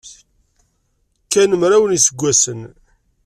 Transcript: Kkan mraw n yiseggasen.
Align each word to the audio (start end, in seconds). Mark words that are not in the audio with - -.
Kkan 1.23 1.51
mraw 1.59 1.83
n 1.87 1.95
yiseggasen. 1.95 2.61